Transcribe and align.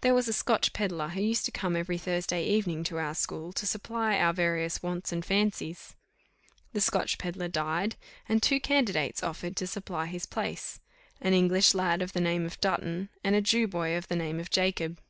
There 0.00 0.14
was 0.14 0.28
a 0.28 0.32
Scotch 0.32 0.72
pedlar, 0.72 1.08
who 1.08 1.20
used 1.20 1.44
to 1.46 1.50
come 1.50 1.74
every 1.74 1.98
Thursday 1.98 2.44
evening 2.46 2.84
to 2.84 2.98
our 2.98 3.16
school 3.16 3.52
to 3.54 3.66
supply 3.66 4.16
our 4.16 4.32
various 4.32 4.80
wants 4.80 5.10
and 5.10 5.24
fancies. 5.24 5.96
The 6.72 6.80
Scotch 6.80 7.18
pedlar 7.18 7.48
died, 7.48 7.96
and 8.28 8.40
two 8.40 8.60
candidates 8.60 9.24
offered 9.24 9.56
to 9.56 9.66
supply 9.66 10.06
his 10.06 10.24
place, 10.24 10.78
an 11.20 11.34
English 11.34 11.74
lad 11.74 12.00
of 12.00 12.12
the 12.12 12.20
name 12.20 12.46
of 12.46 12.60
Dutton, 12.60 13.08
and 13.24 13.34
a 13.34 13.40
Jew 13.42 13.66
boy 13.66 13.96
of 13.96 14.06
the 14.06 14.14
name 14.14 14.38
of 14.38 14.50
Jacob. 14.50 15.00